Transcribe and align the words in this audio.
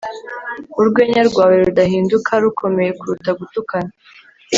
Urwenya 0.79 1.21
rwawe 1.29 1.55
rudahinduka 1.65 2.31
rukomeye 2.43 2.91
kuruta 2.99 3.31
gutukana 3.39 3.91